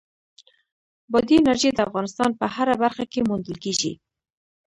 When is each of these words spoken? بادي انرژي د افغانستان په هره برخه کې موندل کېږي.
بادي 1.11 1.35
انرژي 1.39 1.69
د 1.73 1.79
افغانستان 1.87 2.29
په 2.39 2.45
هره 2.55 2.75
برخه 2.83 3.03
کې 3.11 3.25
موندل 3.29 3.55
کېږي. 3.63 3.93